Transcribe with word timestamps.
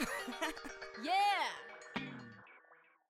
yeah! 1.02 1.73